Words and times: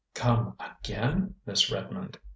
"Come 0.15 0.55
again, 0.59 1.35
Miss 1.45 1.71
Redmond!" 1.71 2.17